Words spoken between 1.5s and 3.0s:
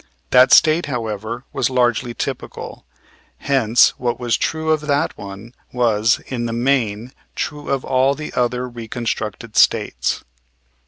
was largely typical,